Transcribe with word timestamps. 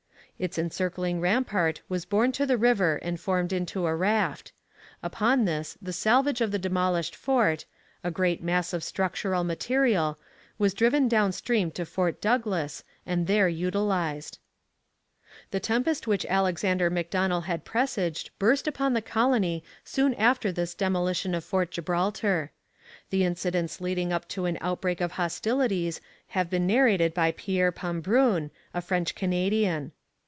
Its 0.41 0.57
encircling 0.57 1.21
rampart 1.21 1.83
was 1.87 2.03
borne 2.03 2.31
to 2.31 2.47
the 2.47 2.57
river 2.57 2.95
and 3.03 3.19
formed 3.19 3.53
into 3.53 3.85
a 3.85 3.93
raft. 3.95 4.51
Upon 5.03 5.45
this 5.45 5.77
the 5.79 5.93
salvage 5.93 6.41
of 6.41 6.49
the 6.51 6.57
demolished 6.57 7.15
fort 7.15 7.65
a 8.03 8.09
great 8.09 8.41
mass 8.41 8.73
of 8.73 8.83
structural 8.83 9.43
material 9.43 10.17
was 10.57 10.73
driven 10.73 11.07
down 11.07 11.31
stream 11.31 11.69
to 11.69 11.85
Fort 11.85 12.19
Douglas 12.19 12.83
and 13.05 13.27
there 13.27 13.47
utilized. 13.47 14.39
The 15.51 15.59
tempest 15.59 16.07
which 16.07 16.25
Alexander 16.25 16.89
Macdonell 16.89 17.41
had 17.43 17.63
presaged 17.63 18.31
burst 18.39 18.67
upon 18.67 18.95
the 18.95 19.01
colony 19.03 19.63
soon 19.83 20.15
after 20.15 20.51
this 20.51 20.73
demolition 20.73 21.35
of 21.35 21.43
Fort 21.45 21.69
Gibraltar. 21.69 22.49
The 23.11 23.23
incidents 23.25 23.79
leading 23.79 24.11
up 24.11 24.27
to 24.29 24.45
an 24.45 24.57
outbreak 24.59 25.01
of 25.01 25.11
hostilities 25.11 26.01
have 26.29 26.49
been 26.49 26.65
narrated 26.65 27.13
by 27.13 27.31
Pierre 27.31 27.71
Pambrun, 27.71 28.49
a 28.73 28.81
French 28.81 29.13
Canadian. 29.13 29.91